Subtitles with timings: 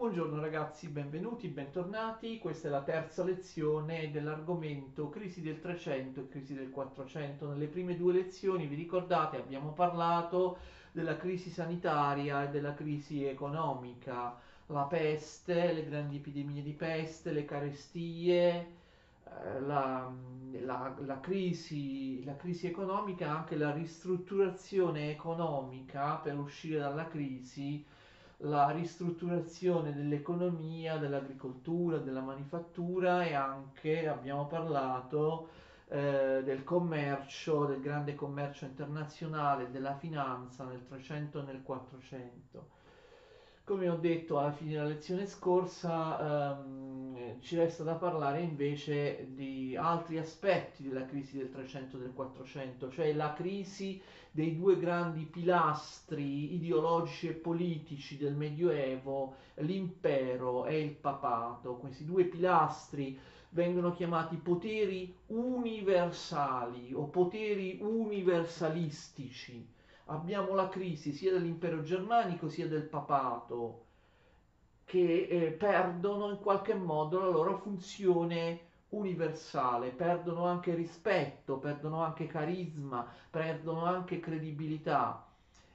[0.00, 2.38] Buongiorno ragazzi, benvenuti, bentornati.
[2.38, 7.46] Questa è la terza lezione dell'argomento crisi del 300 e crisi del 400.
[7.46, 10.56] Nelle prime due lezioni, vi ricordate, abbiamo parlato
[10.90, 17.44] della crisi sanitaria e della crisi economica, la peste, le grandi epidemie di peste, le
[17.44, 18.48] carestie,
[19.22, 20.10] eh, la,
[20.62, 27.84] la, la, crisi, la crisi economica, anche la ristrutturazione economica per uscire dalla crisi
[28.42, 35.48] la ristrutturazione dell'economia, dell'agricoltura, della manifattura e anche abbiamo parlato
[35.88, 42.78] eh, del commercio, del grande commercio internazionale, della finanza nel 300 e nel 400.
[43.70, 49.76] Come ho detto alla fine della lezione scorsa, ehm, ci resta da parlare invece di
[49.76, 54.02] altri aspetti della crisi del 300 e del 400, cioè la crisi
[54.32, 61.76] dei due grandi pilastri ideologici e politici del Medioevo, l'impero e il papato.
[61.76, 63.16] Questi due pilastri
[63.50, 69.64] vengono chiamati poteri universali o poteri universalistici.
[70.10, 73.84] Abbiamo la crisi sia dell'impero germanico sia del papato
[74.84, 78.58] che eh, perdono in qualche modo la loro funzione
[78.88, 85.24] universale, perdono anche rispetto, perdono anche carisma, perdono anche credibilità.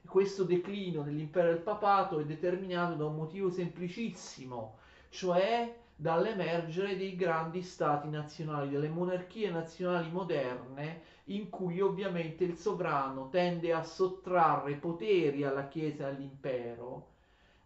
[0.06, 7.62] Questo declino dell'impero del papato è determinato da un motivo semplicissimo, cioè dall'emergere dei grandi
[7.62, 15.44] stati nazionali, delle monarchie nazionali moderne, in cui ovviamente il sovrano tende a sottrarre poteri
[15.44, 17.08] alla Chiesa e all'impero,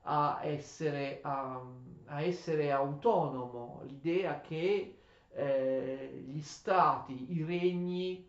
[0.03, 1.61] a essere, a,
[2.05, 4.99] a essere autonomo, l'idea che
[5.31, 8.28] eh, gli stati, i regni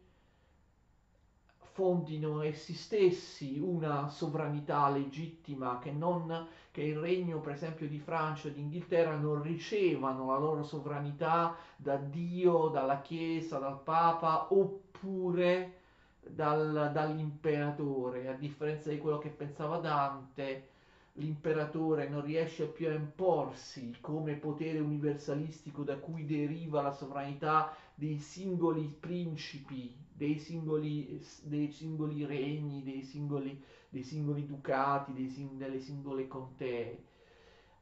[1.80, 8.48] fondino essi stessi una sovranità legittima, che, non, che il regno per esempio di Francia
[8.48, 15.78] e d'Inghilterra non ricevano la loro sovranità da Dio, dalla Chiesa, dal Papa oppure
[16.20, 20.68] dal, dall'imperatore, a differenza di quello che pensava Dante
[21.14, 28.18] l'imperatore non riesce più a imporsi come potere universalistico da cui deriva la sovranità dei
[28.18, 33.58] singoli principi, dei singoli, dei singoli regni, dei singoli,
[33.88, 37.06] dei singoli ducati, dei, delle singole contee,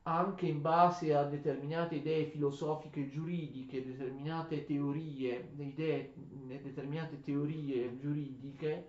[0.04, 6.12] anche in base a determinate idee filosofiche e giuridiche, determinate teorie, idee,
[6.62, 8.86] determinate teorie giuridiche,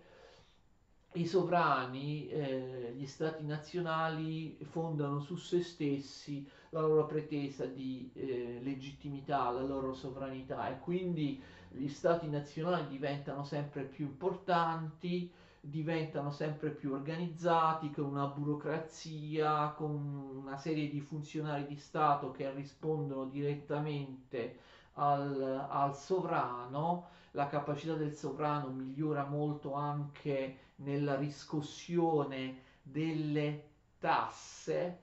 [1.14, 8.60] i sovrani, eh, gli stati nazionali fondano su se stessi la loro pretesa di eh,
[8.62, 15.32] legittimità, la loro sovranità e quindi gli stati nazionali diventano sempre più importanti,
[15.62, 22.52] diventano sempre più organizzati con una burocrazia, con una serie di funzionari di Stato che
[22.54, 24.58] rispondono direttamente
[24.94, 33.68] al, al sovrano, la capacità del sovrano migliora molto anche nella riscossione delle
[34.00, 35.00] tasse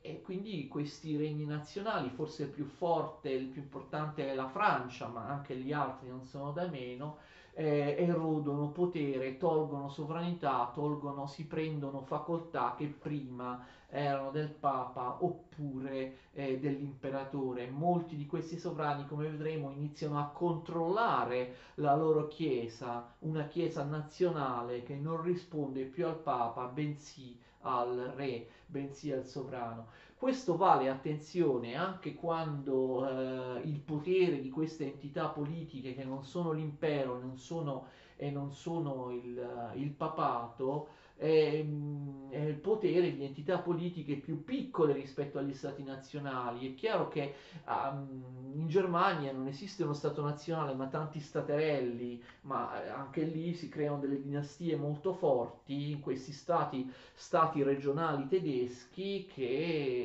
[0.00, 5.06] e quindi questi regni nazionali, forse il più forte, il più importante è la Francia,
[5.08, 7.16] ma anche gli altri non sono da meno,
[7.54, 16.16] eh, erodono potere, tolgono sovranità, tolgono, si prendono facoltà che prima erano del Papa oppure
[16.32, 17.70] eh, dell'imperatore.
[17.70, 24.82] Molti di questi sovrani, come vedremo, iniziano a controllare la loro chiesa, una chiesa nazionale
[24.82, 29.88] che non risponde più al Papa, bensì al re, bensì al sovrano.
[30.16, 36.52] Questo vale, attenzione, anche quando eh, il potere di queste entità politiche che non sono
[36.52, 41.64] l'impero non sono, e non sono il, il papato, è,
[42.36, 46.72] il potere di entità politiche più piccole rispetto agli stati nazionali.
[46.72, 47.34] È chiaro che
[47.66, 53.54] um, in Germania non esiste uno stato nazionale, ma tanti staterelli, ma eh, anche lì
[53.54, 59.42] si creano delle dinastie molto forti in questi stati, stati regionali tedeschi che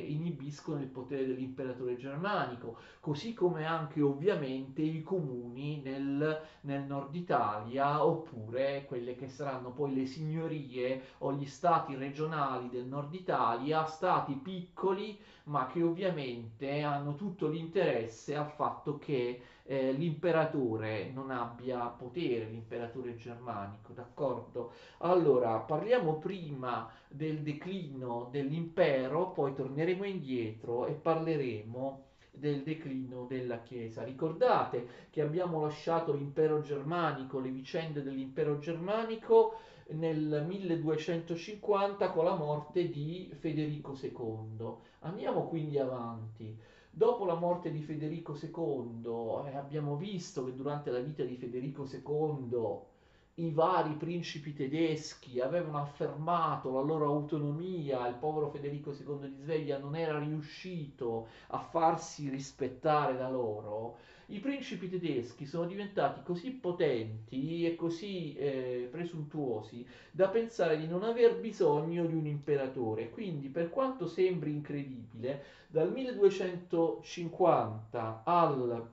[0.08, 8.04] inibiscono il potere dell'imperatore germanico, così come anche ovviamente i comuni nel, nel nord Italia
[8.04, 14.34] oppure quelle che saranno poi le signorie o gli stati regionali del nord Italia, stati
[14.34, 22.46] piccoli ma che ovviamente hanno tutto l'interesse al fatto che eh, l'imperatore non abbia potere,
[22.46, 24.72] l'imperatore germanico, d'accordo?
[24.98, 34.02] Allora, parliamo prima del declino dell'impero, poi torneremo indietro e parleremo del declino della Chiesa.
[34.02, 39.58] Ricordate che abbiamo lasciato l'impero germanico, le vicende dell'impero germanico
[39.92, 44.74] nel 1250 con la morte di Federico II.
[45.00, 46.56] Andiamo quindi avanti.
[46.90, 51.86] Dopo la morte di Federico II, eh, abbiamo visto che durante la vita di Federico
[51.88, 52.88] II
[53.34, 59.78] i vari principi tedeschi avevano affermato la loro autonomia, il povero Federico II di Sveglia
[59.78, 63.96] non era riuscito a farsi rispettare da loro,
[64.30, 71.02] i principi tedeschi sono diventati così potenti e così eh, presuntuosi da pensare di non
[71.02, 73.10] aver bisogno di un imperatore.
[73.10, 78.88] Quindi, per quanto sembri incredibile, dal 1250 al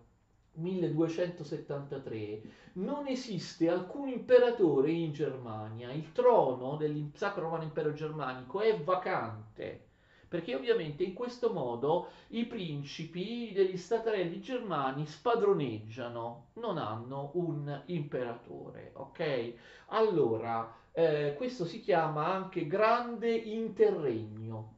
[0.57, 2.41] 1273
[2.73, 9.85] non esiste alcun imperatore in Germania, il trono del Sacro Romano Impero Germanico è vacante
[10.27, 18.91] perché ovviamente in questo modo i principi degli statarelli germani spadroneggiano, non hanno un imperatore,
[18.93, 19.53] ok?
[19.87, 24.76] Allora, eh, questo si chiama anche grande interregno.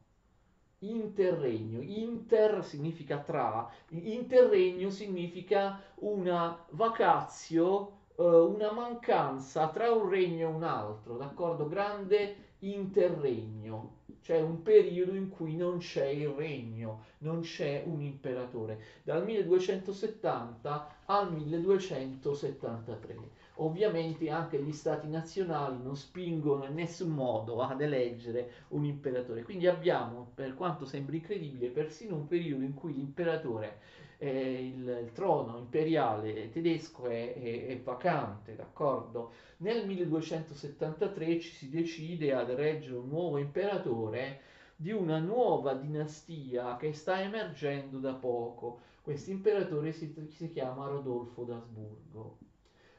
[0.81, 10.54] Interregno, inter significa tra, interregno significa una vacazio, eh, una mancanza tra un regno e
[10.54, 11.68] un altro, d'accordo?
[11.68, 18.80] Grande interregno c'è un periodo in cui non c'è il regno, non c'è un imperatore,
[19.04, 23.38] dal 1270 al 1273.
[23.61, 29.67] Ovviamente anche gli stati nazionali non spingono in nessun modo ad eleggere un imperatore, quindi
[29.67, 33.79] abbiamo, per quanto sembri incredibile, persino un periodo in cui l'imperatore
[34.17, 39.31] eh, il, il, trono imperiale tedesco è, è, è, vacante, d'accordo?
[39.57, 44.41] Nel 1273 ci si decide ad eleggere un nuovo imperatore
[44.75, 48.79] di una nuova dinastia che sta emergendo da poco.
[49.01, 52.49] Questo imperatore si, si chiama Rodolfo d'Asburgo.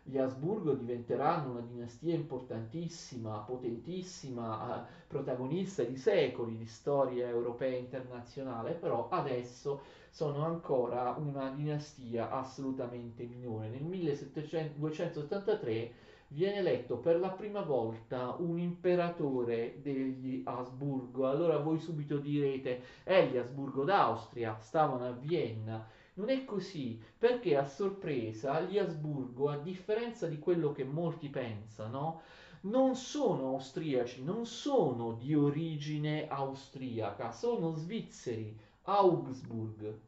[0.03, 7.79] Gli Asburgo diventeranno una dinastia importantissima, potentissima, eh, protagonista di secoli di storia europea e
[7.79, 9.81] internazionale, però adesso
[10.11, 13.69] sono ancora una dinastia assolutamente minore.
[13.69, 15.93] Nel 1273
[16.29, 21.29] viene eletto per la prima volta un imperatore degli Asburgo.
[21.29, 25.87] Allora voi subito direte, eh, gli Asburgo d'Austria stavano a Vienna.
[26.21, 32.21] Non è così, perché a sorpresa gli Asburgo, a differenza di quello che molti pensano,
[32.65, 39.99] non sono austriaci, non sono di origine austriaca, sono svizzeri Augsburg.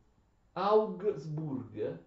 [0.53, 1.99] Augsburg,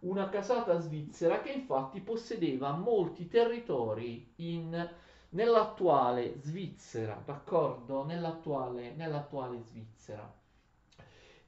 [0.00, 4.90] una casata svizzera che infatti possedeva molti territori in,
[5.30, 8.04] nell'attuale Svizzera, d'accordo?
[8.04, 10.30] Nell'attuale, nell'attuale Svizzera.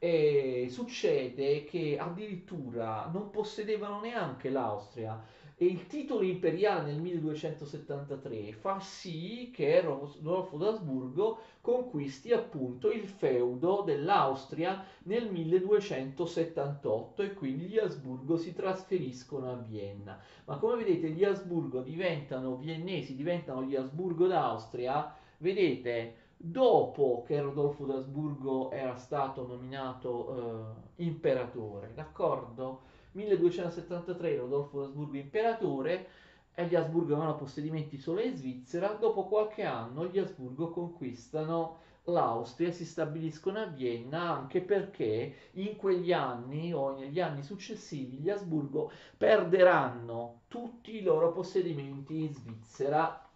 [0.02, 5.23] E succede che addirittura non possedevano neanche l'Austria,
[5.62, 13.82] e il titolo imperiale nel 1273 fa sì che Rodolfo d'Asburgo conquisti appunto il feudo
[13.85, 20.19] dell'Austria nel 1278 e quindi gli Asburgo si trasferiscono a Vienna.
[20.47, 27.84] Ma come vedete gli Asburgo diventano viennesi, diventano gli Asburgo d'Austria, vedete, dopo che Rodolfo
[27.84, 32.88] d'Asburgo era stato nominato eh, imperatore, d'accordo?
[33.12, 36.08] 1273 Rodolfo d'Asburgo imperatore
[36.54, 42.69] e gli Asburgo avevano possedimenti solo in Svizzera, dopo qualche anno gli Asburgo conquistano l'Austria
[42.69, 48.30] e si stabiliscono a Vienna anche perché in quegli anni o negli anni successivi gli
[48.30, 53.29] Asburgo perderanno tutti i loro possedimenti in Svizzera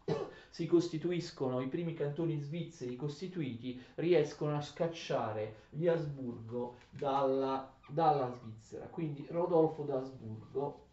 [0.50, 8.86] si costituiscono i primi cantoni svizzeri costituiti riescono a scacciare gli Asburgo dalla dalla Svizzera.
[8.86, 10.86] Quindi Rodolfo d'Asburgo,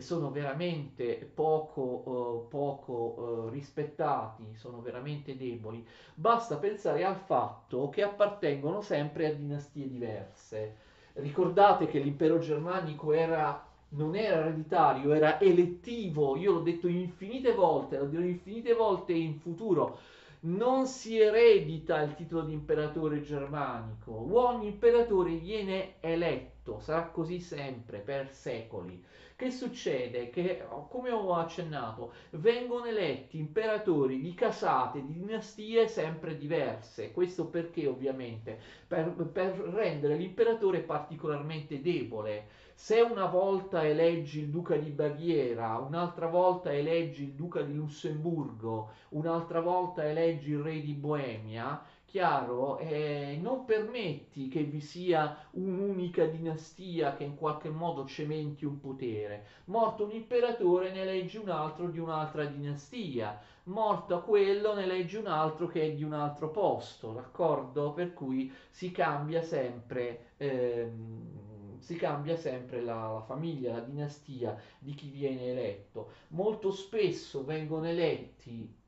[0.00, 8.02] sono veramente poco, uh, poco uh, rispettati, sono veramente deboli, basta pensare al fatto che
[8.02, 10.76] appartengono sempre a dinastie diverse.
[11.14, 17.98] Ricordate che l'impero germanico era, non era ereditario, era elettivo, io l'ho detto infinite volte,
[17.98, 19.98] lo dirò infinite volte in futuro,
[20.46, 27.98] non si eredita il titolo di imperatore germanico, ogni imperatore viene eletto, sarà così sempre,
[27.98, 29.04] per secoli.
[29.36, 30.30] Che succede?
[30.30, 37.12] Che, come ho accennato, vengono eletti imperatori di casate, di dinastie sempre diverse.
[37.12, 42.46] Questo perché, ovviamente, per, per rendere l'imperatore particolarmente debole.
[42.72, 48.90] Se una volta eleggi il duca di Baviera, un'altra volta eleggi il duca di Lussemburgo,
[49.10, 56.24] un'altra volta eleggi il re di Boemia, chiaro, eh, non permetti che vi sia un'unica
[56.26, 59.44] dinastia che in qualche modo cementi un potere.
[59.66, 65.26] Morto un imperatore ne leggi un altro di un'altra dinastia, morto quello ne leggi un
[65.26, 67.92] altro che è di un altro posto, d'accordo?
[67.92, 70.32] Per cui si cambia sempre.
[70.38, 71.44] Ehm,
[71.78, 76.10] si cambia sempre la, la, famiglia, la dinastia di chi viene eletto.
[76.28, 78.84] Molto spesso vengono eletti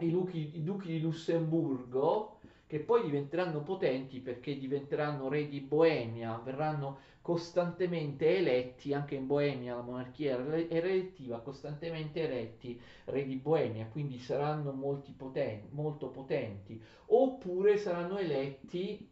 [0.00, 6.40] i duchi, i duchi di Lussemburgo, che poi diventeranno potenti perché diventeranno re di Boemia,
[6.44, 13.86] verranno costantemente eletti, anche in Boemia la monarchia era elettiva, costantemente eletti re di Boemia,
[13.86, 14.72] quindi saranno
[15.16, 19.10] potenti, molto potenti, oppure saranno eletti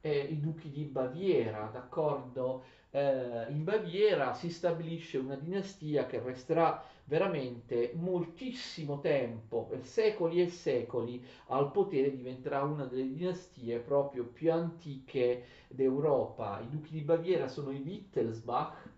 [0.00, 2.64] eh, i duchi di Baviera, d'accordo?
[2.90, 11.24] Eh, in Baviera si stabilisce una dinastia che resterà veramente moltissimo tempo, secoli e secoli,
[11.46, 16.60] al potere, diventerà una delle dinastie proprio più antiche d'Europa.
[16.60, 18.90] I duchi di Baviera sono i Wittelsbach,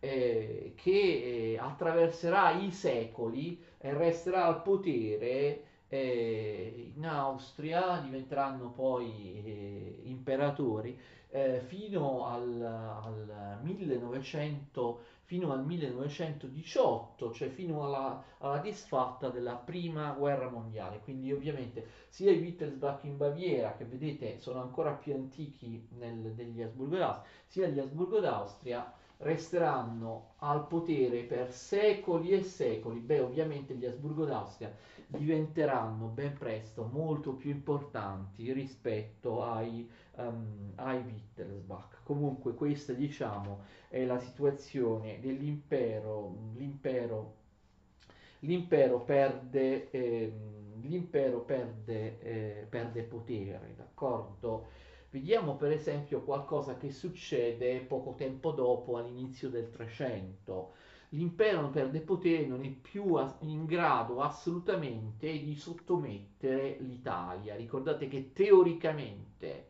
[0.00, 10.00] eh, che eh, attraverserà i secoli e resterà al potere eh, in Austria, diventeranno poi
[10.04, 10.98] imperatori
[11.34, 20.12] eh, fino al, al 1900 fino al 1918, cioè fino alla, alla, disfatta della prima
[20.12, 21.00] guerra mondiale.
[21.00, 26.62] Quindi ovviamente sia i Wittelsbach in Baviera, che vedete sono ancora più antichi nel, degli
[26.62, 33.00] Asburgo d'Austria, sia gli Asburgo d'Austria resteranno al potere per secoli e secoli.
[33.00, 34.72] Beh, ovviamente gli Asburgo d'Austria
[35.16, 42.02] diventeranno ben presto molto più importanti rispetto ai, um, ai Wittelsbach.
[42.02, 47.34] Comunque questa diciamo è la situazione dell'impero, l'impero,
[48.40, 50.32] l'impero perde, eh,
[50.80, 54.66] l'impero perde, eh, perde potere, d'accordo?
[55.10, 60.74] Vediamo per esempio qualcosa che succede poco tempo dopo, all'inizio del 300.
[61.14, 67.54] L'impero perde potere, non è più in grado assolutamente di sottomettere l'Italia.
[67.54, 69.68] Ricordate che teoricamente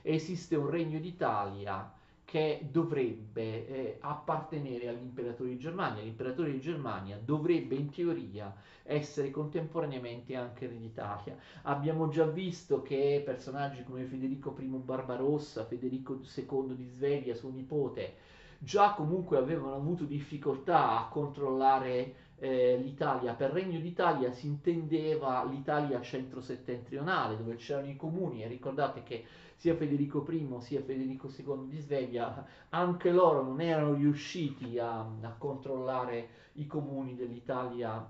[0.00, 1.92] esiste un regno d'Italia
[2.24, 6.02] che dovrebbe eh, appartenere all'imperatore di Germania.
[6.02, 11.36] L'imperatore di Germania dovrebbe in teoria essere contemporaneamente anche re d'Italia.
[11.62, 18.14] Abbiamo già visto che personaggi come Federico I Barbarossa, Federico II di Svevia, suo nipote,
[18.58, 23.34] già comunque avevano avuto difficoltà a controllare eh, l'Italia.
[23.34, 29.24] Per Regno d'Italia si intendeva l'Italia centro-settentrionale, dove c'erano i comuni e ricordate che
[29.56, 35.34] sia Federico I sia Federico II di Svevia, anche loro non erano riusciti a, a
[35.38, 38.06] controllare i comuni dell'Italia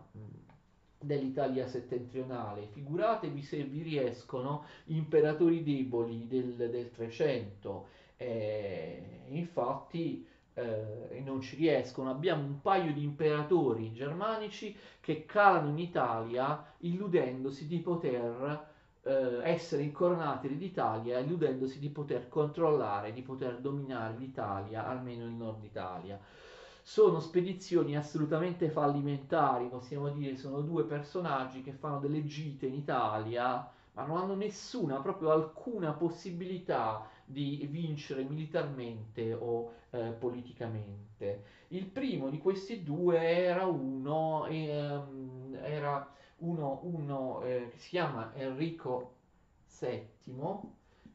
[0.99, 2.67] dell'Italia settentrionale.
[2.73, 7.89] Figuratevi se vi riescono imperatori deboli del, del 300.
[8.17, 10.27] Eh, infatti
[10.57, 12.11] eh, non ci riescono.
[12.11, 19.83] Abbiamo un paio di imperatori germanici che calano in Italia illudendosi di poter eh, essere
[19.83, 26.19] incoronati d'Italia, illudendosi di poter controllare, di poter dominare l'Italia, almeno il nord Italia.
[26.83, 33.69] Sono spedizioni assolutamente fallimentari, possiamo dire, sono due personaggi che fanno delle gite in Italia,
[33.97, 41.45] ma non hanno nessuna, proprio alcuna possibilità di vincere militarmente o eh, politicamente.
[41.69, 48.33] Il primo di questi due era uno, ehm, era uno, uno eh, che si chiama
[48.35, 49.15] Enrico
[49.81, 50.05] VII,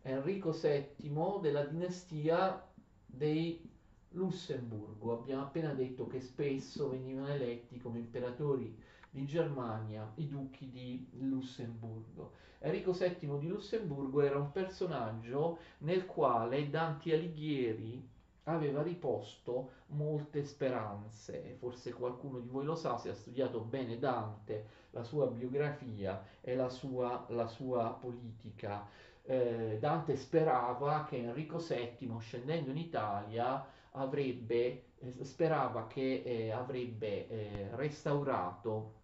[0.02, 2.68] Enrico VII della dinastia
[3.06, 3.62] dei
[4.10, 5.14] Lussemburgo.
[5.14, 8.76] Abbiamo appena detto che spesso venivano eletti come imperatori
[9.12, 12.32] di Germania i duchi di Lussemburgo.
[12.60, 18.08] Enrico VII di Lussemburgo era un personaggio nel quale Dante Alighieri
[18.44, 21.56] aveva riposto molte speranze.
[21.60, 26.56] Forse qualcuno di voi lo sa se ha studiato bene Dante, la sua biografia e
[26.56, 28.88] la sua, la sua politica.
[29.24, 37.28] Eh, Dante sperava che Enrico VII, scendendo in Italia, avrebbe, eh, sperava che eh, avrebbe
[37.28, 39.00] eh, restaurato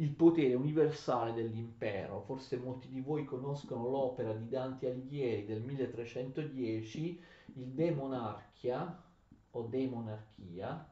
[0.00, 2.22] il potere universale dell'impero.
[2.22, 7.22] Forse molti di voi conoscono l'opera di Dante Alighieri del 1310,
[7.54, 9.02] il De Monarchia
[9.50, 10.88] o De Monarchia,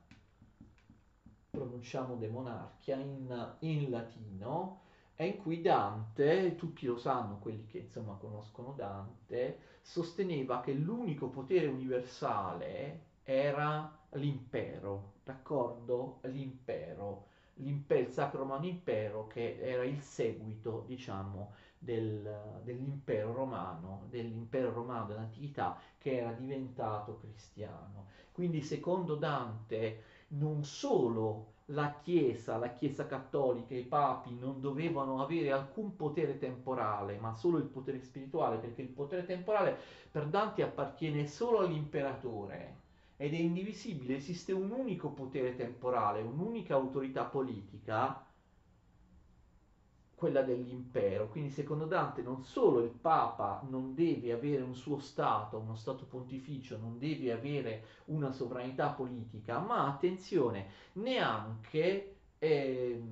[1.50, 4.82] pronunciamo De Monarchia in, in latino,
[5.16, 11.28] e in cui Dante, tutti lo sanno, quelli che insomma conoscono Dante, sosteneva che l'unico
[11.28, 16.18] potere universale era l'impero, d'accordo?
[16.22, 17.26] L'impero,
[17.60, 25.78] il Sacro Romano Impero che era il seguito, diciamo, del, dell'impero romano, dell'impero romano dell'antichità
[25.96, 28.06] che era diventato cristiano.
[28.32, 35.52] Quindi secondo Dante non solo la Chiesa, la Chiesa cattolica, i papi non dovevano avere
[35.52, 39.76] alcun potere temporale, ma solo il potere spirituale, perché il potere temporale
[40.10, 42.86] per Dante appartiene solo all'imperatore
[43.18, 48.24] ed è indivisibile, esiste un unico potere temporale, un'unica autorità politica,
[50.14, 51.28] quella dell'impero.
[51.28, 56.04] Quindi secondo Dante non solo il Papa non deve avere un suo Stato, uno Stato
[56.04, 63.02] pontificio, non deve avere una sovranità politica, ma attenzione, neanche eh,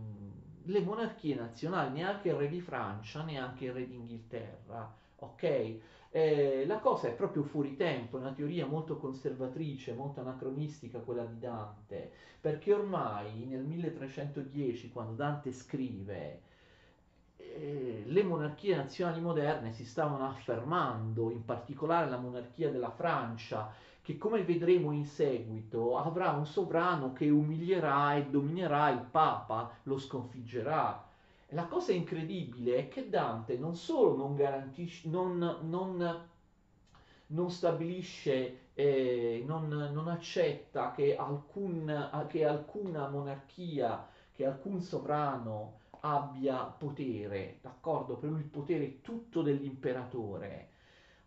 [0.63, 4.95] le monarchie nazionali, neanche il re di Francia, neanche il re d'Inghilterra.
[5.19, 5.79] Ok?
[6.17, 11.27] Eh, la cosa è proprio fuori tempo, è una teoria molto conservatrice, molto anacronistica quella
[11.27, 16.41] di Dante, perché ormai nel 1310, quando Dante scrive,
[17.37, 24.17] eh, le monarchie nazionali moderne si stavano affermando, in particolare la monarchia della Francia, che
[24.17, 31.06] come vedremo in seguito avrà un sovrano che umilierà e dominerà il Papa, lo sconfiggerà
[31.51, 36.29] la cosa incredibile è che Dante non solo non garantisce, non, non,
[37.27, 46.65] non stabilisce, eh, non, non, accetta che, alcun, che alcuna monarchia, che alcun sovrano abbia
[46.65, 48.17] potere, d'accordo?
[48.17, 50.71] Per lui il potere è tutto dell'imperatore.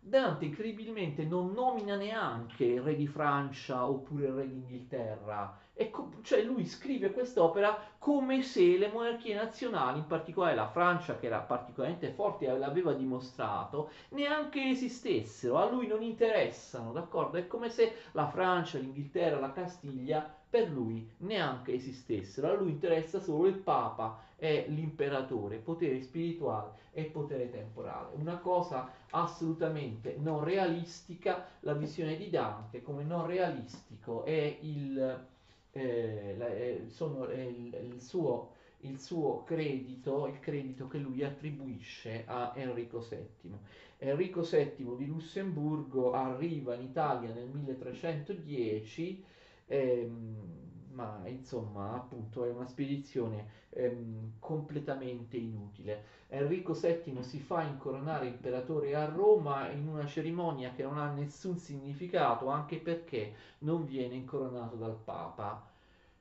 [0.02, 6.42] Dante incredibilmente non nomina neanche il re di Francia oppure il re d'Inghilterra, Co- cioè
[6.42, 12.10] lui scrive quest'opera come se le monarchie nazionali, in particolare la Francia che era particolarmente
[12.10, 17.38] forte e l'aveva dimostrato, neanche esistessero, a lui non interessano, d'accordo?
[17.38, 23.20] È come se la Francia, l'Inghilterra, la Castiglia per lui neanche esistessero, a lui interessa
[23.20, 28.16] solo il Papa e l'imperatore, potere spirituale e potere temporale.
[28.16, 35.28] Una cosa assolutamente non realistica, la visione di Dante come non realistico è il
[35.72, 42.52] eh, eh, sono, il, il, suo, il, suo, credito, il credito che lui attribuisce a
[42.56, 43.58] Enrico VII.
[43.98, 49.24] Enrico VII di Lussemburgo arriva in Italia nel 1310,
[49.66, 56.04] ehm, ma insomma appunto è una spedizione ehm, completamente inutile.
[56.28, 61.56] Enrico VII si fa incoronare imperatore a Roma in una cerimonia che non ha nessun
[61.58, 65.66] significato, anche perché non viene incoronato dal Papa.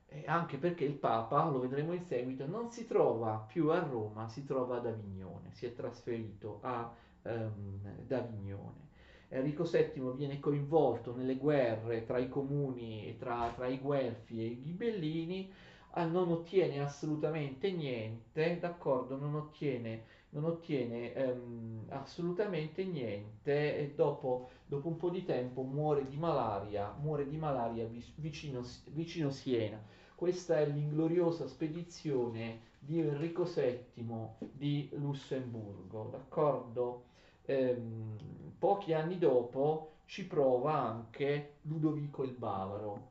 [0.08, 4.28] E anche perché il Papa, lo vedremo in seguito, non si trova più a Roma,
[4.28, 6.92] si trova ad Avignone, si è trasferito a
[7.24, 8.89] ehm, d'Avignone.
[9.32, 14.62] Enrico VII viene coinvolto nelle guerre tra i comuni, tra, tra i Guelfi e i
[14.62, 15.52] Ghibellini,
[15.92, 24.50] ah, non ottiene assolutamente niente, d'accordo, non ottiene, non ottiene ehm, assolutamente niente e dopo,
[24.66, 29.80] dopo, un po' di tempo muore di malaria, muore di malaria vicino, vicino Siena.
[30.16, 37.09] Questa è l'ingloriosa spedizione di Enrico VII di Lussemburgo, d'accordo?
[37.50, 38.16] Ehm,
[38.60, 43.08] pochi anni dopo ci prova anche Ludovico il Bavaro.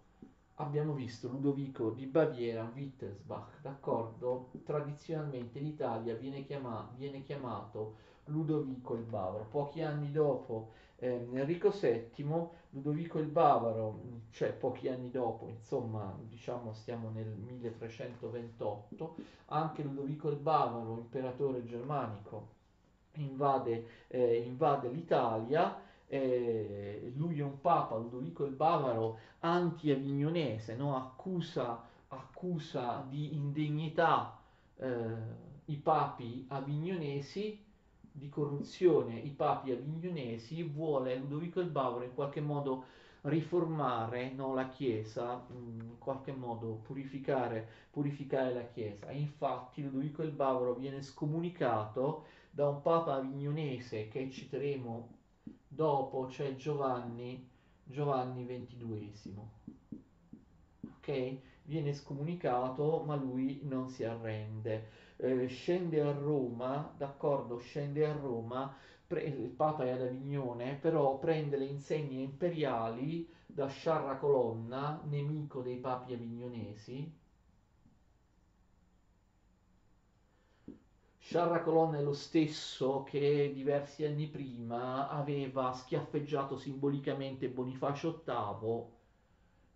[0.61, 4.51] Abbiamo visto Ludovico di Baviera, Wittelsbach, d'accordo?
[4.65, 7.97] Tradizionalmente in Italia viene, chiama, viene chiamato
[8.27, 9.45] Ludovico il Bavaro.
[9.51, 16.73] Pochi anni dopo eh, Enrico VII, Ludovico il Bavaro, cioè pochi anni dopo, insomma, diciamo
[16.75, 22.58] stiamo nel 1328, anche Ludovico il Bavaro, imperatore germanico,
[23.23, 25.81] invade, eh, invade l'Italia.
[26.07, 30.97] Eh, lui è un papa, Ludovico il Bavaro, anti-avignonese, no?
[30.97, 34.41] accusa, accusa di indegnità
[34.77, 34.87] eh,
[35.67, 37.67] i papi avignonesi
[38.19, 42.85] di corruzione i papi avignonesi, vuole Ludovico il Bavaro in qualche modo
[43.23, 49.11] riformare no, la Chiesa, in qualche modo purificare, purificare la Chiesa.
[49.11, 52.25] Infatti Ludovico il Bavaro viene scomunicato
[52.59, 55.09] da un papa avignonese che citeremo
[55.69, 57.49] dopo, cioè Giovanni,
[57.85, 59.49] Giovanni XXII.
[60.97, 61.37] Ok?
[61.63, 68.75] Viene scomunicato, ma lui non si arrende eh, scende a Roma, d'accordo, scende a Roma,
[69.07, 75.63] pre- il Papa è ad Avignone, però prende le insegne imperiali da Sciarra Colonna, nemico
[75.63, 77.09] dei papi avignonesi.
[81.29, 88.85] Sciarra Colonna è lo stesso che diversi anni prima aveva schiaffeggiato simbolicamente Bonifacio VIII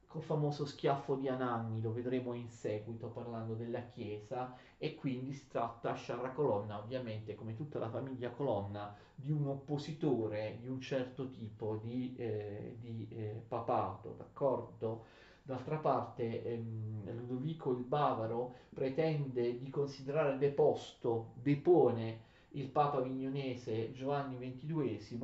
[0.06, 5.46] col famoso schiaffo di Anagni, lo vedremo in seguito parlando della Chiesa, e quindi si
[5.48, 11.28] tratta, Sciarra Colonna, ovviamente come tutta la famiglia Colonna, di un oppositore di un certo
[11.28, 15.04] tipo di, eh, di eh, papato, d'accordo?
[15.44, 24.36] D'altra parte ehm, Ludovico il Bavaro pretende di considerare deposto, depone il Papa Avignonese Giovanni
[24.38, 25.18] XXII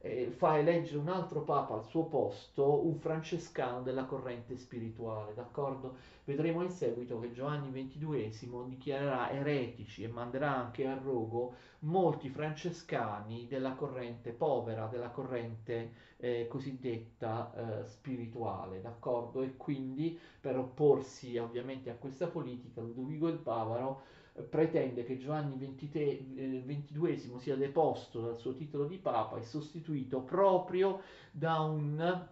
[0.00, 5.96] eh, fa eleggere un altro papa al suo posto, un francescano della corrente spirituale, d'accordo?
[6.24, 13.46] Vedremo in seguito che Giovanni XXII dichiarerà eretici e manderà anche a rogo molti francescani
[13.48, 19.42] della corrente povera, della corrente eh, cosiddetta eh, spirituale, d'accordo?
[19.42, 24.02] E quindi per opporsi ovviamente a questa politica Ludovico il Bavaro
[24.48, 26.62] pretende che Giovanni XXII
[27.06, 32.28] eh, sia deposto dal suo titolo di papa e sostituito proprio da un,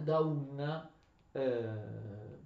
[0.00, 0.88] da un,
[1.32, 1.68] eh,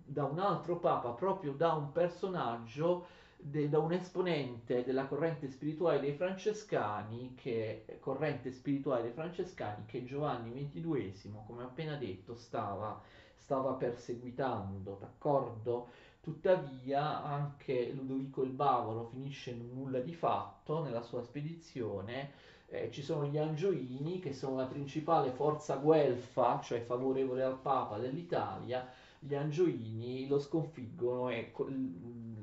[0.05, 3.07] da un altro papa, proprio da un personaggio,
[3.43, 10.53] da un esponente della corrente spirituale dei francescani, che corrente spirituale dei francescani che Giovanni
[10.53, 13.01] XXII, come appena detto, stava,
[13.37, 15.89] stava perseguitando, d'accordo?
[16.21, 22.33] Tuttavia anche Ludovico il Bavaro finisce in nulla di fatto nella sua spedizione.
[22.67, 27.99] Eh, ci sono gli Angioini che sono la principale forza guelfa, cioè favorevole al Papa
[27.99, 28.87] dell'Italia.
[29.19, 31.53] Gli Angioini lo sconfiggono e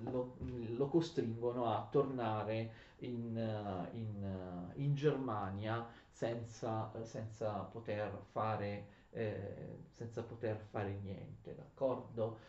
[0.03, 10.23] lo, lo costringono a tornare in, in, in Germania senza, senza, poter fare, eh, senza
[10.23, 12.39] poter fare niente, d'accordo?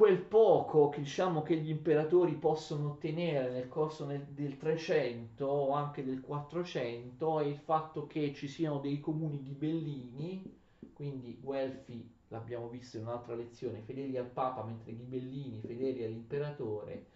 [0.00, 5.72] Quel poco che diciamo che gli imperatori possono ottenere nel corso nel, del 300 o
[5.72, 10.58] anche del 400 è il fatto che ci siano dei comuni ghibellini,
[10.94, 17.06] quindi Guelfi l'abbiamo visto in un'altra lezione, fedeli al Papa mentre ghibellini fedeli all'imperatore,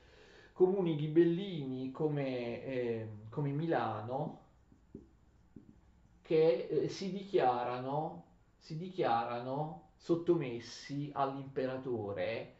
[0.52, 4.42] comuni ghibellini come, eh, come Milano
[6.20, 8.24] che eh, si dichiarano,
[8.58, 12.53] si dichiarano sottomessi all'imperatore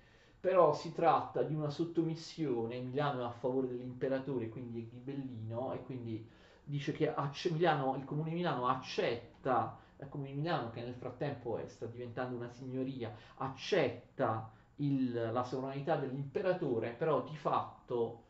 [0.45, 5.83] però si tratta di una sottomissione, Milano è a favore dell'imperatore, quindi è ghibellino, e
[5.85, 6.29] quindi
[6.63, 10.97] dice che acc- Milano, il comune di Milano accetta, il comune di Milano che nel
[10.97, 18.25] frattempo è, sta diventando una signoria, accetta il, la sovranità dell'imperatore, però di fatto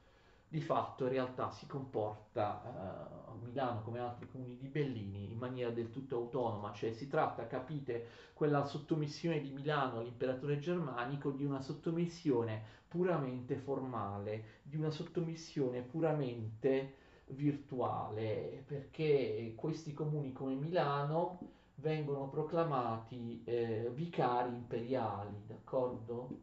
[0.55, 5.71] di fatto in realtà si comporta a Milano come altri comuni di Bellini in maniera
[5.71, 11.61] del tutto autonoma, cioè si tratta, capite, quella sottomissione di Milano all'imperatore germanico di una
[11.61, 16.95] sottomissione puramente formale, di una sottomissione puramente
[17.27, 21.40] virtuale perché questi comuni come Milano
[21.77, 26.43] vengono proclamati eh, vicari imperiali, d'accordo?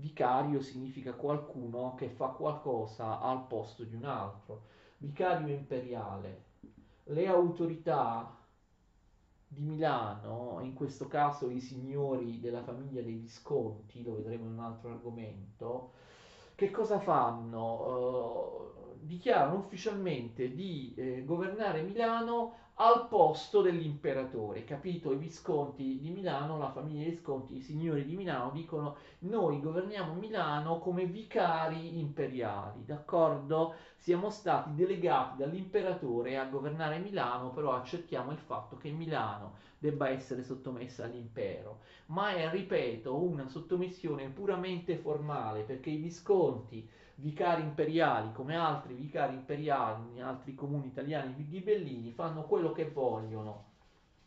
[0.00, 4.62] Vicario significa qualcuno che fa qualcosa al posto di un altro.
[4.98, 6.44] Vicario imperiale.
[7.04, 8.36] Le autorità
[9.48, 14.60] di Milano, in questo caso i signori della famiglia dei Visconti, lo vedremo in un
[14.60, 15.92] altro argomento,
[16.54, 17.86] che cosa fanno?
[17.86, 25.12] Uh, dichiarano ufficialmente di eh, governare Milano al posto dell'imperatore, capito?
[25.12, 30.78] I Visconti di Milano, la famiglia Visconti, i signori di Milano dicono noi governiamo Milano
[30.78, 33.74] come vicari imperiali, d'accordo?
[33.96, 40.44] Siamo stati delegati dall'imperatore a governare Milano, però accettiamo il fatto che Milano debba essere
[40.44, 46.88] sottomessa all'impero, ma è, ripeto, una sottomissione puramente formale, perché i Visconti
[47.20, 53.66] vicari imperiali come altri vicari imperiali in altri comuni italiani ghibellini fanno quello che vogliono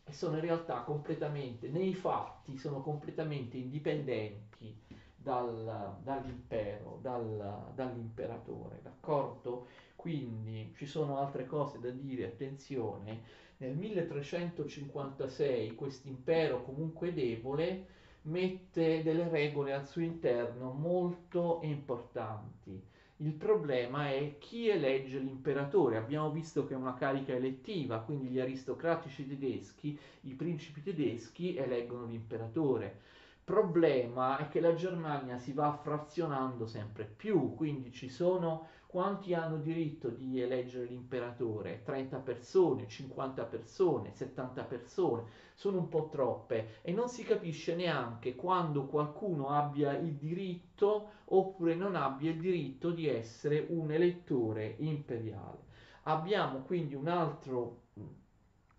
[0.04, 4.76] e sono in realtà completamente, nei fatti, sono completamente indipendenti
[5.16, 9.68] dal, dall'impero, dal, dall'imperatore, d'accordo?
[9.96, 13.22] Quindi ci sono altre cose da dire, attenzione,
[13.58, 17.86] nel 1356 questo impero comunque debole
[18.24, 22.90] mette delle regole al suo interno molto importanti.
[23.18, 25.98] Il problema è chi elegge l'imperatore.
[25.98, 32.06] Abbiamo visto che è una carica elettiva, quindi gli aristocratici tedeschi, i principi tedeschi eleggono
[32.06, 33.20] l'imperatore
[33.52, 39.56] problema è che la Germania si va frazionando sempre più, quindi ci sono quanti hanno
[39.56, 41.82] diritto di eleggere l'imperatore?
[41.82, 45.24] 30 persone, 50 persone, 70 persone,
[45.54, 51.74] sono un po' troppe e non si capisce neanche quando qualcuno abbia il diritto oppure
[51.74, 55.60] non abbia il diritto di essere un elettore imperiale.
[56.04, 57.84] Abbiamo quindi un altro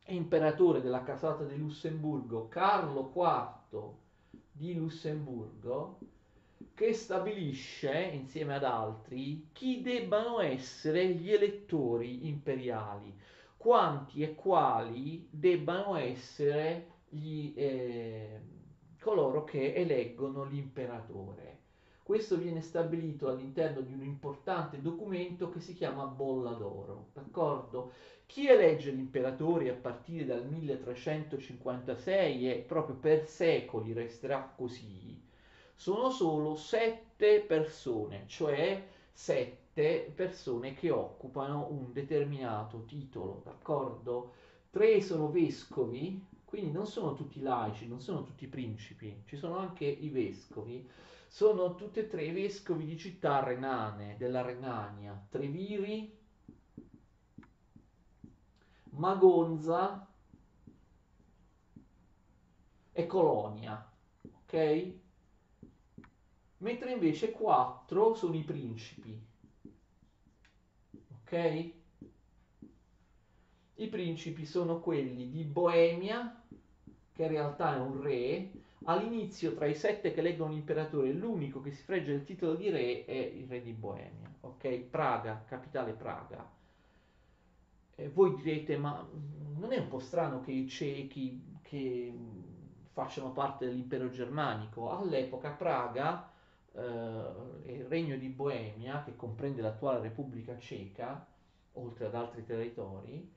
[0.09, 3.81] imperatore della casata di Lussemburgo, Carlo IV,
[4.53, 6.01] di Lussemburgo
[6.83, 13.15] che stabilisce insieme ad altri chi debbano essere gli elettori imperiali,
[13.57, 18.41] quanti e quali debbano essere gli, eh,
[18.99, 21.59] coloro che eleggono l'imperatore.
[22.03, 27.93] Questo viene stabilito all'interno di un importante documento che si chiama Bolla d'Oro, d'accordo?
[28.27, 35.22] Chi elegge l'imperatore a partire dal 1356 e proprio per secoli resterà così,
[35.75, 44.33] sono solo sette persone, cioè sette persone che occupano un determinato titolo, d'accordo?
[44.71, 49.85] Tre sono vescovi, quindi non sono tutti laici, non sono tutti principi, ci sono anche
[49.85, 50.89] i vescovi.
[51.27, 56.15] Sono tutti e tre vescovi di città renane, della Renania, Treviri,
[58.91, 60.07] Magonza
[62.93, 63.91] e Colonia,
[64.45, 64.93] ok?
[66.63, 69.21] Mentre invece quattro sono i principi,
[71.23, 71.71] ok?
[73.75, 76.43] I principi sono quelli di Boemia,
[77.13, 78.51] che in realtà è un re.
[78.85, 83.05] All'inizio, tra i sette che leggono l'imperatore, l'unico che si fregge del titolo di re
[83.05, 84.79] è il re di Boemia, ok?
[84.79, 86.61] Praga, capitale Praga
[87.97, 89.07] eh, voi direte, ma
[89.59, 92.15] non è un po' strano che i cechi che
[92.93, 94.91] facciano parte dell'impero germanico?
[94.91, 96.32] All'epoca Praga,
[96.75, 101.27] il regno di Boemia, che comprende l'attuale Repubblica Ceca,
[101.75, 103.31] oltre ad altri territori,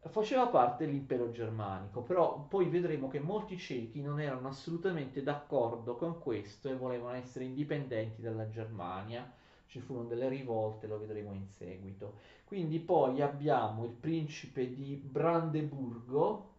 [0.00, 6.18] faceva parte dell'impero germanico, però poi vedremo che molti cechi non erano assolutamente d'accordo con
[6.18, 9.30] questo e volevano essere indipendenti dalla Germania
[9.66, 12.18] ci furono delle rivolte, lo vedremo in seguito.
[12.44, 16.52] Quindi poi abbiamo il principe di Brandeburgo,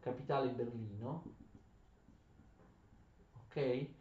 [0.00, 1.22] capitale Berlino,
[3.44, 3.95] ok?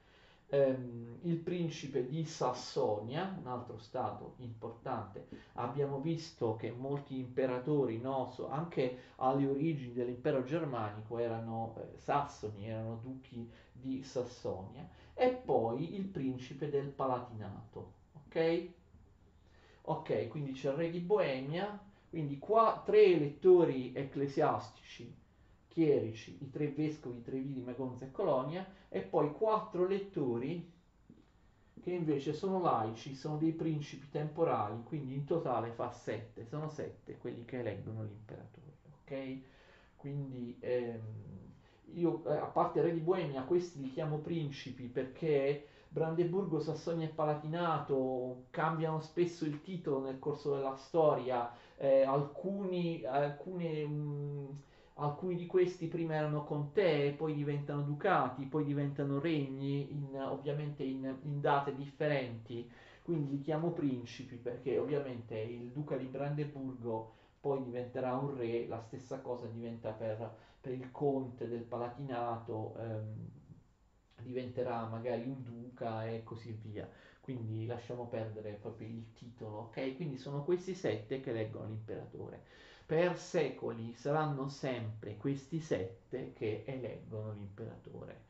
[0.48, 5.28] Um, il principe di Sassonia, un altro stato importante.
[5.54, 13.00] Abbiamo visto che molti imperatori, no, anche alle origini dell'impero germanico, erano eh, sassoni, erano
[13.02, 14.88] duchi di Sassonia.
[15.16, 17.94] E poi il principe del Palatinato,
[18.28, 18.70] ok?
[19.84, 21.80] Ok, quindi c'è il re di Boemia,
[22.10, 25.12] quindi qua tre elettori ecclesiastici,
[25.76, 30.72] chierici, i tre vescovi, i tre vidi, Magonza e Colonia, e poi quattro elettori
[31.82, 37.18] che invece sono laici, sono dei principi temporali, quindi in totale fa sette, sono sette
[37.18, 39.40] quelli che eleggono l'imperatore, ok?
[39.98, 41.00] Quindi ehm,
[41.96, 47.10] io, eh, a parte re di Boemia, questi li chiamo principi perché Brandeburgo, Sassonia e
[47.10, 54.62] Palatinato cambiano spesso il titolo nel corso della storia, eh, alcuni, alcune, mh,
[54.96, 61.04] alcuni di questi prima erano contee, poi diventano ducati, poi diventano regni, in, ovviamente in,
[61.24, 62.70] in date differenti,
[63.04, 68.80] quindi li chiamo principi perché ovviamente il duca di Brandeburgo poi diventerà un re, la
[68.80, 70.32] stessa cosa diventa per,
[70.62, 72.76] per il conte del Palatinato.
[72.80, 73.30] Ehm,
[74.22, 76.90] diventerà magari un duca e così via.
[77.22, 79.96] Quindi lasciamo perdere proprio il titolo, ok?
[79.96, 82.44] Quindi sono questi sette che leggono l'imperatore.
[82.86, 88.24] Per secoli saranno sempre questi sette che eleggono l'imperatore.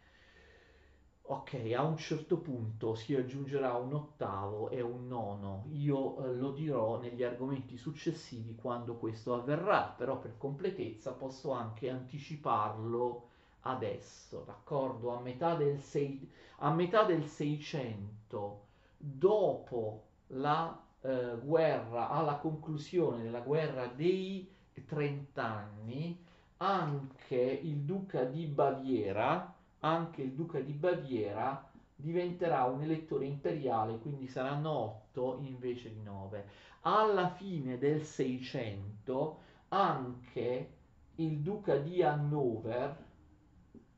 [1.24, 5.66] Ok, a un certo punto si aggiungerà un ottavo e un nono.
[5.72, 11.90] Io eh, lo dirò negli argomenti successivi quando questo avverrà, però per completezza posso anche
[11.90, 13.28] anticiparlo
[13.62, 15.18] adesso, d'accordo?
[15.18, 18.66] A metà del, sei, a metà del 600,
[18.98, 24.50] dopo la eh, guerra, alla conclusione della guerra dei
[24.86, 26.24] 30 anni,
[26.58, 34.28] anche il duca di Baviera, anche il duca di Baviera diventerà un elettore imperiale, quindi
[34.28, 36.46] saranno 8 invece di 9.
[36.82, 40.70] Alla fine del 600 anche
[41.16, 43.04] il duca di Hannover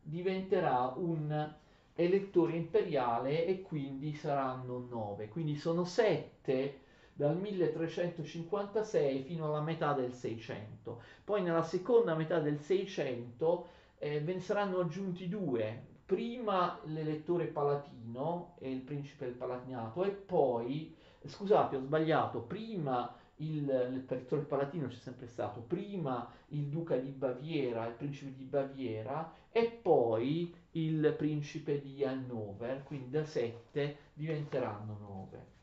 [0.02, 1.56] diventerà un
[1.96, 5.28] elettore imperiale e quindi saranno nove.
[5.30, 6.82] Quindi sono sette
[7.18, 11.02] dal 1356 fino alla metà del 600.
[11.24, 15.96] Poi nella seconda metà del 600 eh, ve ne saranno aggiunti due.
[16.06, 24.04] Prima l'elettore palatino e il principe del palatinato e poi, scusate ho sbagliato, prima il,
[24.08, 29.72] territorio palatino c'è sempre stato, prima il duca di Baviera, il principe di Baviera e
[29.72, 34.98] poi il principe di Hannover, quindi da 7 diventeranno
[35.32, 35.57] 9.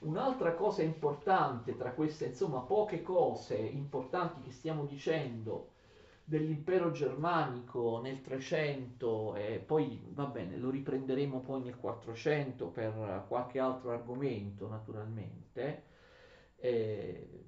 [0.00, 5.70] Un'altra cosa importante tra queste, insomma, poche cose importanti che stiamo dicendo
[6.24, 13.58] dell'impero germanico nel 300 e poi va bene, lo riprenderemo poi nel 400 per qualche
[13.58, 15.84] altro argomento naturalmente
[16.56, 17.44] eh,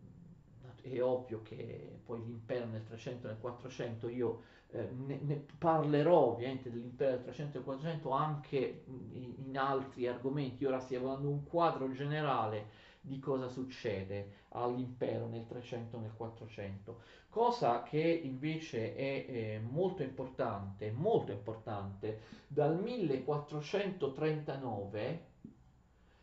[0.92, 6.33] è ovvio che poi l'impero nel 300 e nel 400 io eh, ne, ne, parlerò
[6.33, 10.64] ovviamente dell'impero del 300 e 400 anche in, in, altri argomenti.
[10.64, 17.01] Ora stiamo dando un quadro generale di cosa succede all'impero nel 300 e nel 400.
[17.29, 25.35] Cosa che invece è eh, molto importante, molto importante, dal 1439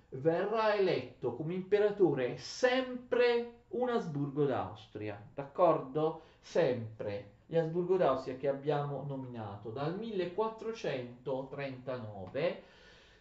[0.09, 6.21] verrà eletto come imperatore sempre un Asburgo d'Austria, d'accordo?
[6.39, 12.63] Sempre gli Asburgo d'Austria che abbiamo nominato dal 1439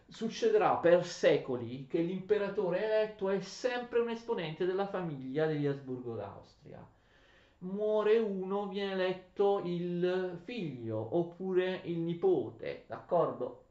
[0.09, 6.87] succederà per secoli che l'imperatore eletto è sempre un esponente della famiglia degli Asburgo d'Austria.
[7.59, 13.67] Muore uno, viene eletto il figlio oppure il nipote, d'accordo?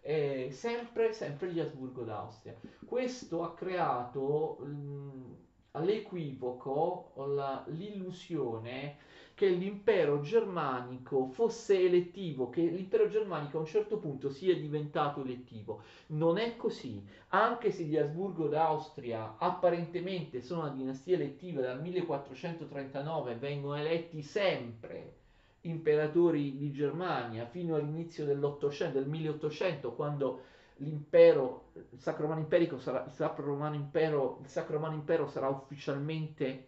[0.00, 2.54] Eh, sempre, sempre gli Asburgo d'Austria.
[2.84, 5.36] Questo ha creato mh,
[5.80, 8.96] l'equivoco, la, l'illusione
[9.34, 15.82] che l'impero germanico fosse elettivo, che l'impero germanico a un certo punto sia diventato elettivo.
[16.08, 23.36] Non è così, anche se gli Asburgo d'Austria apparentemente sono una dinastia elettiva dal 1439
[23.36, 25.17] vengono eletti sempre
[25.62, 30.42] imperatori di Germania fino all'inizio dell'Ottocento, del 1800, quando
[30.76, 36.66] l'impero, il Sacro Romano Imperico sarà, il Sacro Romano Impero, Sacro Romano Impero sarà ufficialmente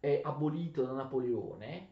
[0.00, 1.88] eh, abolito da Napoleone,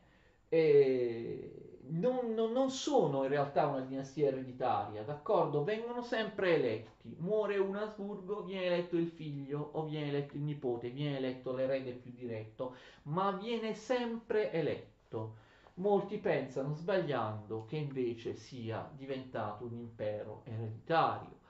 [0.48, 5.64] eh, non, non, non, sono in realtà una dinastia ereditaria, d'accordo?
[5.64, 7.16] Vengono sempre eletti.
[7.18, 11.92] Muore un Asburgo, viene eletto il figlio o viene eletto il nipote, viene eletto l'erede
[11.92, 15.41] più diretto, ma viene sempre eletto.
[15.74, 21.40] Molti pensano, sbagliando, che invece sia diventato un impero ereditario.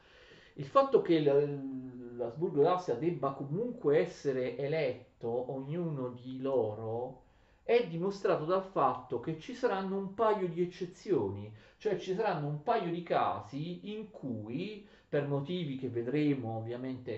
[0.55, 7.23] Il fatto che l'Asburgo d'Austria debba comunque essere eletto, ognuno di loro,
[7.65, 12.63] è dimostrato dal fatto che ci saranno un paio di eccezioni, cioè ci saranno un
[12.63, 17.13] paio di casi in cui, per motivi che vedremo ovviamente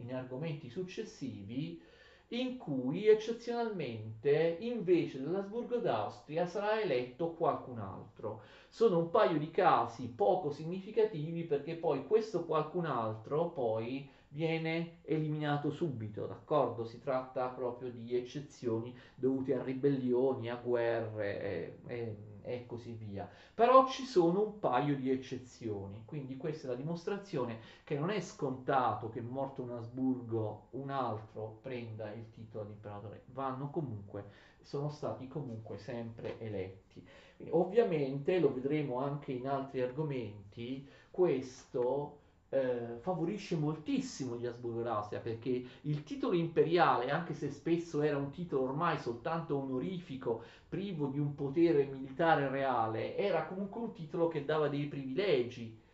[0.00, 1.80] in argomenti successivi,
[2.30, 8.42] in cui eccezionalmente invece dell'Asburgo d'Austria sarà eletto qualcun altro.
[8.68, 15.70] Sono un paio di casi poco significativi perché poi questo qualcun altro poi viene eliminato
[15.70, 16.84] subito, d'accordo?
[16.84, 23.28] Si tratta proprio di eccezioni dovute a ribellioni, a guerre e, e, e, così via.
[23.54, 28.20] Però ci sono un paio di eccezioni, quindi questa è la dimostrazione che non è
[28.20, 34.24] scontato che morto un Asburgo un altro prenda il titolo di imperatore, vanno comunque,
[34.60, 37.06] sono stati comunque sempre eletti.
[37.50, 42.18] Ovviamente, lo vedremo anche in altri argomenti, questo
[42.50, 48.62] eh, favorisce moltissimo gli Asburgo-Austria perché il titolo imperiale, anche se spesso era un titolo
[48.62, 54.68] ormai soltanto onorifico, privo di un potere militare reale, era comunque un titolo che dava
[54.68, 55.86] dei privilegi.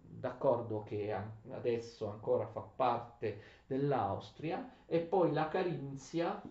[0.00, 1.14] d'accordo che
[1.48, 6.42] adesso ancora fa parte dell'Austria, e poi la Carinzia,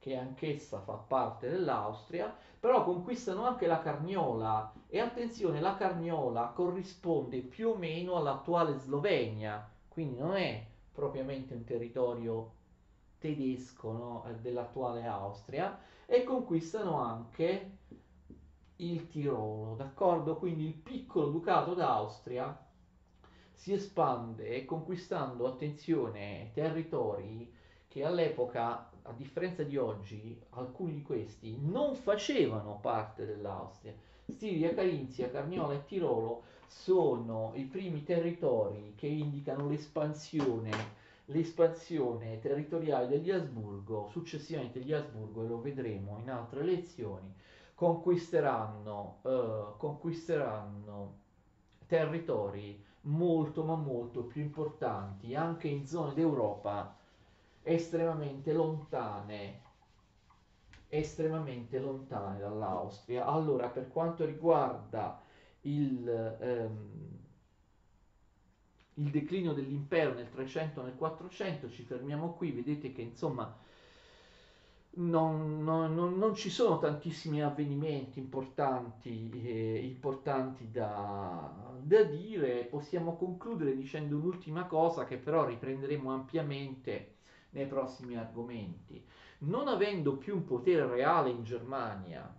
[0.00, 7.40] che anch'essa fa parte dell'Austria, però conquistano anche la Carniola e attenzione, la Carniola corrisponde
[7.40, 12.52] più o meno all'attuale Slovenia, quindi non è propriamente un territorio
[13.18, 17.76] tedesco no, dell'attuale Austria e conquistano anche
[18.76, 20.36] il Tirolo, d'accordo?
[20.36, 22.58] Quindi il piccolo ducato d'Austria
[23.52, 27.52] si espande conquistando, attenzione, territori
[27.86, 33.92] che all'epoca a differenza di oggi, alcuni di questi non facevano parte dell'Austria.
[34.28, 40.70] Stiria, Carinzia, Carniola e Tirolo sono i primi territori che indicano l'espansione,
[41.26, 44.08] l'espansione territoriale degli Asburgo.
[44.10, 47.34] Successivamente gli Asburgo, e lo vedremo in altre lezioni,
[47.74, 51.18] conquisteranno, eh, conquisteranno
[51.86, 56.94] territori molto ma molto più importanti anche in zone d'Europa
[57.62, 59.68] estremamente lontane
[60.90, 63.24] estremamente lontane dall'Austria.
[63.24, 65.22] Allora, per quanto riguarda
[65.62, 66.08] il,
[66.40, 67.18] ehm,
[68.94, 73.56] il declino dell'impero nel 300 nel 400, ci fermiamo qui, vedete che insomma
[74.92, 83.14] non, non, non, non ci sono tantissimi avvenimenti importanti, eh, importanti da, da dire, possiamo
[83.16, 87.18] concludere dicendo un'ultima cosa che però riprenderemo ampiamente
[87.50, 89.04] nei prossimi argomenti.
[89.38, 92.32] Non avendo più un potere reale in Germania,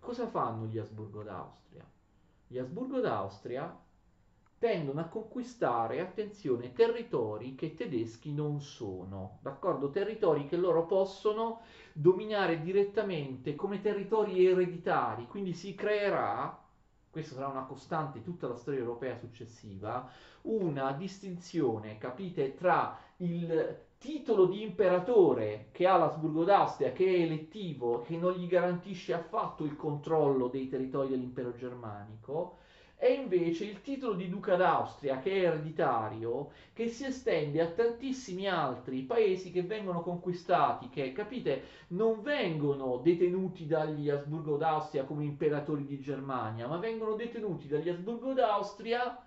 [0.00, 1.84] cosa fanno gli Asburgo d'Austria?
[2.46, 3.78] Gli Asburgo d'Austria
[4.58, 9.90] tendono a conquistare, attenzione, territori che tedeschi non sono, d'accordo?
[9.90, 11.60] Territori che loro possono
[11.92, 16.58] dominare direttamente come territori ereditari, quindi si creerà,
[17.10, 20.10] questa sarà una costante tutta la storia europea successiva,
[20.42, 28.02] una distinzione, capite, tra il titolo di imperatore che ha l'Asburgo d'Austria, che è elettivo,
[28.02, 32.58] che non gli garantisce affatto il controllo dei territori dell'impero germanico,
[32.98, 38.48] e invece il titolo di duca d'Austria, che è ereditario, che si estende a tantissimi
[38.48, 45.84] altri paesi che vengono conquistati, che capite, non vengono detenuti dagli Asburgo d'Austria come imperatori
[45.84, 49.22] di Germania, ma vengono detenuti dagli Asburgo d'Austria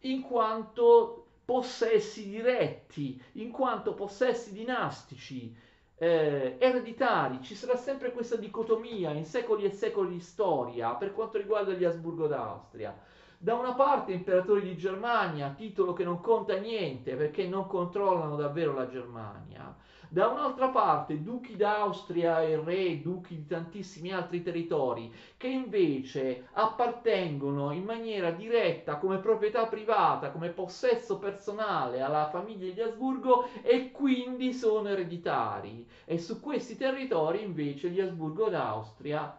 [0.00, 1.21] in quanto
[1.52, 5.54] possessi diretti, in quanto possessi dinastici,
[5.96, 7.42] eh, ereditari.
[7.42, 11.84] Ci sarà sempre questa dicotomia in secoli e secoli di storia per quanto riguarda gli
[11.84, 12.98] Asburgo d'Austria.
[13.36, 18.72] Da una parte imperatori di Germania, titolo che non conta niente perché non controllano davvero
[18.72, 19.76] la Germania.
[20.12, 27.72] Da un'altra parte, duchi d'Austria e re, duchi di tantissimi altri territori, che invece appartengono
[27.72, 34.52] in maniera diretta come proprietà privata, come possesso personale alla famiglia di Asburgo e quindi
[34.52, 35.88] sono ereditari.
[36.04, 39.34] E su questi territori invece gli Asburgo d'Austria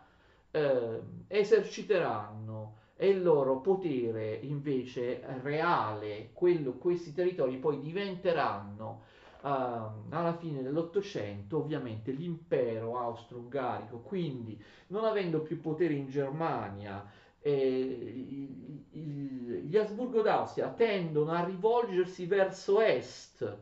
[0.49, 9.03] eh, eserciteranno e il loro potere invece reale, quello, questi territori poi diventeranno
[9.43, 17.05] alla fine dell'Ottocento ovviamente l'impero austro-ungarico, quindi non avendo più potere in Germania,
[17.41, 18.31] eh,
[18.89, 23.57] gli Asburgo d'Austria tendono a rivolgersi verso est,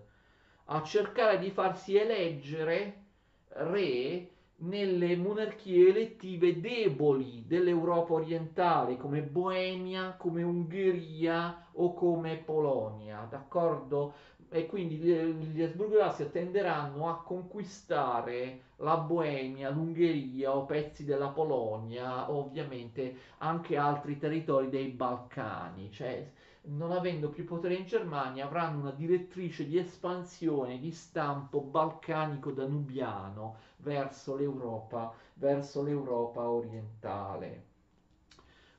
[0.66, 3.06] a cercare di farsi eleggere
[3.54, 4.30] re
[4.62, 14.14] nelle monarchie elettive deboli dell'Europa orientale come Boemia, come Ungheria o come Polonia, d'accordo?
[14.54, 23.16] E quindi gli Asburgo-Rassia tenderanno a conquistare la Boemia, l'Ungheria o pezzi della Polonia, ovviamente
[23.38, 26.30] anche altri territori dei Balcani, cioè
[26.64, 34.36] non avendo più potere in Germania avranno una direttrice di espansione di stampo balcanico-danubiano verso
[34.36, 37.71] l'Europa, verso l'Europa orientale.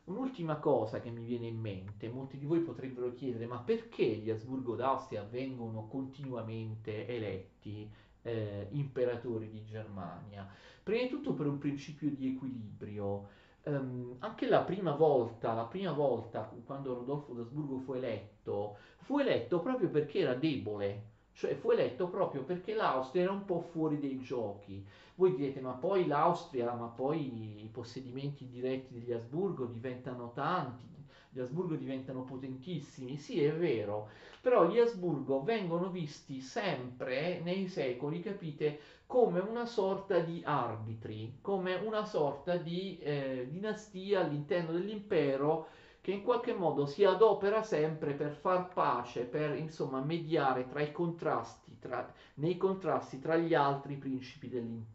[0.04, 4.30] Un'ultima cosa che mi viene in mente, molti di voi potrebbero chiedere, ma perché gli
[4.30, 7.88] Asburgo d'Austria vengono continuamente eletti
[8.22, 10.48] eh, imperatori di Germania?
[10.82, 13.40] Prima di tutto per un principio di equilibrio.
[13.64, 19.60] Um, anche la prima volta, la prima volta quando Rodolfo d'Asburgo fu eletto, fu eletto
[19.60, 24.20] proprio perché era debole, cioè fu eletto proprio perché l'Austria era un po' fuori dei
[24.20, 24.84] giochi.
[25.14, 30.84] Voi direte, ma poi l'Austria, ma poi i possedimenti diretti degli Asburgo diventano tanti,
[31.30, 33.16] gli Asburgo diventano potentissimi.
[33.16, 34.08] Sì, è vero,
[34.40, 41.74] però gli Asburgo vengono visti sempre nei secoli, capite, come una sorta di arbitri, come
[41.74, 45.68] una sorta di eh, dinastia all'interno dell'impero
[46.02, 50.90] che in qualche modo si adopera sempre per far pace, per insomma mediare tra i
[50.90, 54.48] contrasti, tra, nei contrasti tra gli altri principi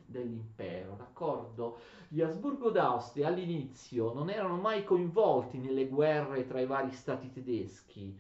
[0.05, 1.78] dell'impero, d'accordo?
[2.10, 8.14] Gli Asburgo d'Austria all'inizio non erano mai coinvolti nelle guerre tra i vari stati tedeschi,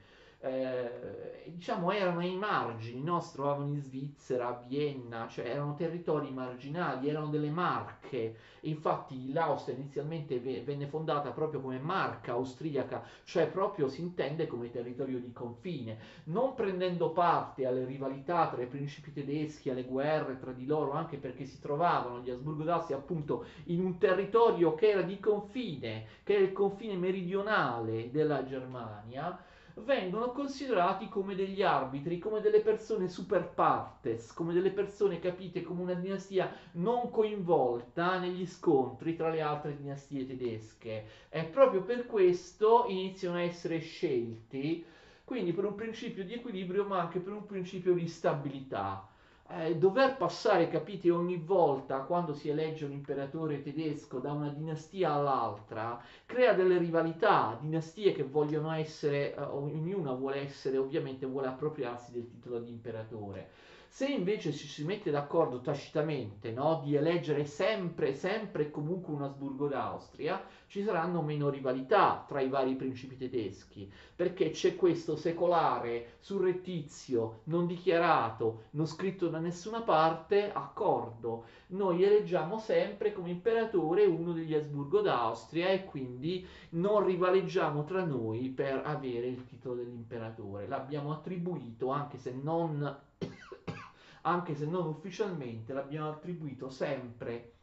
[0.47, 3.19] eh, diciamo erano ai margini, no?
[3.19, 8.35] si trovavano in Svizzera, a Vienna, cioè erano territori marginali, erano delle marche.
[8.61, 15.19] Infatti l'Austria inizialmente venne fondata proprio come marca austriaca, cioè proprio si intende come territorio
[15.19, 20.65] di confine, non prendendo parte alle rivalità tra i principi tedeschi, alle guerre tra di
[20.65, 25.19] loro, anche perché si trovavano gli Asburgo d'Austria appunto in un territorio che era di
[25.19, 29.39] confine, che era il confine meridionale della Germania
[29.83, 35.81] vengono considerati come degli arbitri, come delle persone super partes, come delle persone capite come
[35.81, 41.05] una dinastia non coinvolta negli scontri tra le altre dinastie tedesche.
[41.29, 44.83] E proprio per questo iniziano a essere scelti,
[45.23, 49.07] quindi per un principio di equilibrio, ma anche per un principio di stabilità
[49.49, 55.13] eh, dover passare, capite, ogni volta quando si elegge un imperatore tedesco da una dinastia
[55.13, 62.11] all'altra, crea delle rivalità, dinastie che vogliono essere, eh, ognuna vuole essere, ovviamente vuole appropriarsi
[62.11, 63.49] del titolo di imperatore.
[63.89, 69.23] Se invece ci si mette d'accordo tacitamente no, di eleggere sempre, sempre e comunque un
[69.23, 76.17] Asburgo d'Austria, ci saranno meno rivalità tra i vari principi tedeschi, perché c'è questo secolare,
[76.19, 81.45] surrettizio, non dichiarato, non scritto da nessuna parte, accordo.
[81.67, 88.49] Noi eleggiamo sempre come imperatore uno degli Asburgo d'Austria e quindi non rivaleggiamo tra noi
[88.49, 90.67] per avere il titolo dell'imperatore.
[90.67, 92.97] L'abbiamo attribuito, anche se non
[94.23, 97.53] anche se non ufficialmente, l'abbiamo attribuito sempre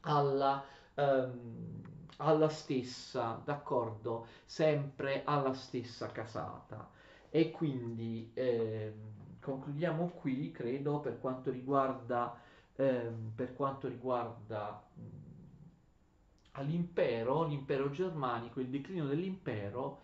[0.00, 1.82] alla, um,
[2.18, 4.26] alla stessa, d'accordo?
[4.44, 6.90] Sempre alla stessa casata.
[7.30, 8.92] E quindi eh,
[9.40, 12.38] concludiamo qui, credo, per quanto riguarda,
[12.76, 20.02] eh, per quanto riguarda mh, l'impero, l'impero germanico, il declino dell'impero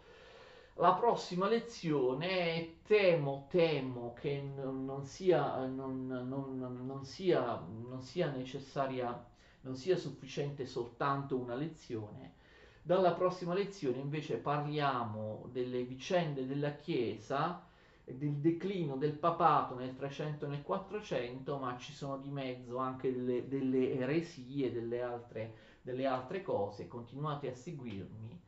[0.81, 8.31] la prossima lezione temo, temo che non, non, sia, non, non, non, sia, non sia
[8.31, 9.30] necessaria,
[9.63, 12.35] non sia sufficiente soltanto una lezione.
[12.83, 17.67] Dalla prossima lezione invece parliamo delle vicende della Chiesa,
[18.05, 23.13] del declino del papato nel 300 e nel 400, ma ci sono di mezzo anche
[23.13, 26.89] delle, delle eresie, delle altre, delle altre cose.
[26.89, 28.41] Continuate a seguirmi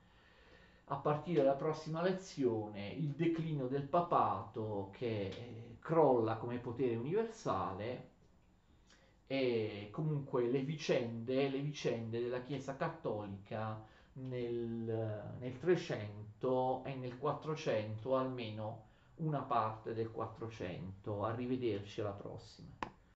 [0.86, 8.10] a partire dalla prossima lezione il declino del papato che eh, crolla come potere universale
[9.26, 13.82] e comunque le vicende, le vicende della Chiesa Cattolica
[14.14, 18.84] nel, nel 300 e nel 400, almeno
[19.16, 21.24] una parte del 400.
[21.24, 22.91] Arrivederci alla prossima.